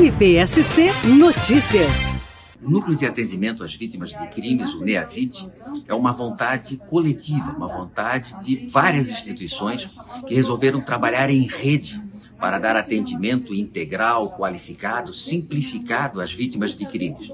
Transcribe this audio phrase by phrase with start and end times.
[0.00, 0.86] NPSC
[1.18, 2.16] Notícias.
[2.64, 5.46] O Núcleo de Atendimento às Vítimas de Crimes, o NEAVIT,
[5.86, 9.90] é uma vontade coletiva, uma vontade de várias instituições
[10.26, 12.00] que resolveram trabalhar em rede
[12.40, 17.30] para dar atendimento integral, qualificado, simplificado às vítimas de crimes.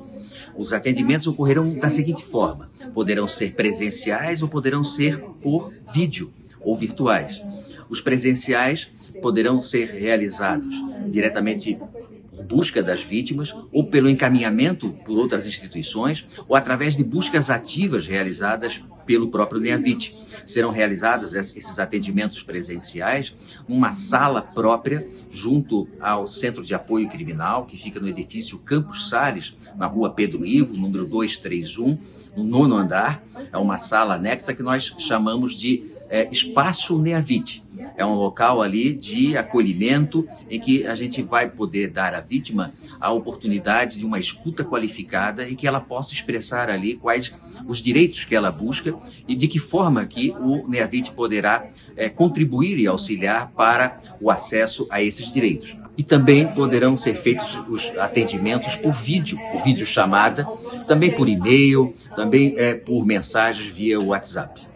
[0.56, 6.76] Os atendimentos ocorrerão da seguinte forma: poderão ser presenciais ou poderão ser por vídeo ou
[6.76, 7.40] virtuais.
[7.88, 8.88] Os presenciais
[9.22, 10.74] poderão ser realizados
[11.08, 11.78] diretamente
[12.46, 18.80] busca das vítimas, ou pelo encaminhamento por outras instituições, ou através de buscas ativas realizadas
[19.04, 20.14] pelo próprio NEAVIT.
[20.44, 23.32] Serão realizados esses atendimentos presenciais
[23.68, 29.52] numa sala própria, junto ao Centro de Apoio Criminal, que fica no edifício Campos Sales,
[29.76, 31.98] na rua Pedro Ivo, número 231,
[32.36, 33.22] no nono andar.
[33.52, 37.64] É uma sala anexa que nós chamamos de é, Espaço NEAVIT
[37.96, 42.72] é um local ali de acolhimento em que a gente vai poder dar à vítima
[43.00, 47.32] a oportunidade de uma escuta qualificada e que ela possa expressar ali quais
[47.66, 48.94] os direitos que ela busca
[49.26, 54.86] e de que forma que o NEAVIT poderá é, contribuir e auxiliar para o acesso
[54.90, 55.76] a esses direitos.
[55.96, 60.44] E também poderão ser feitos os atendimentos por vídeo, por vídeo chamada,
[60.86, 64.66] também por e-mail, também é, por mensagens via WhatsApp.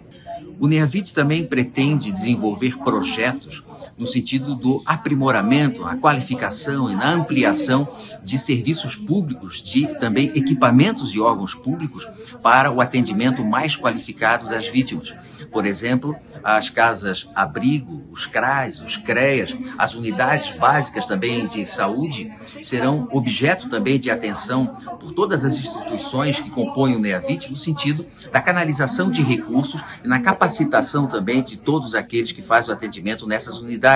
[0.58, 3.62] O NEAVIT também pretende desenvolver projetos
[4.00, 7.86] no sentido do aprimoramento, a qualificação e na ampliação
[8.24, 12.08] de serviços públicos, de também equipamentos e órgãos públicos
[12.42, 15.14] para o atendimento mais qualificado das vítimas.
[15.52, 22.30] Por exemplo, as casas abrigo, os CRAs, os CREAS, as unidades básicas também de saúde
[22.62, 24.66] serão objeto também de atenção
[24.98, 30.08] por todas as instituições que compõem o NEAVIT no sentido da canalização de recursos e
[30.08, 33.89] na capacitação também de todos aqueles que fazem o atendimento nessas unidades,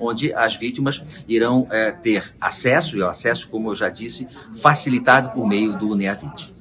[0.00, 4.26] onde as vítimas irão é, ter acesso, e o acesso, como eu já disse,
[4.60, 6.54] facilitado por meio do NEAVIT.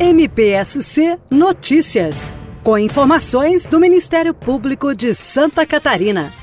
[0.00, 6.41] MPSC Notícias, com informações do Ministério Público de Santa Catarina.